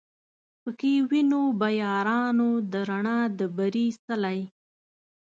پکښی 0.61 0.93
وینو 1.09 1.43
به 1.59 1.67
یارانو 1.81 2.49
د 2.71 2.73
رڼا 2.89 3.19
د 3.37 3.39
بري 3.57 3.87
څلی 4.05 4.39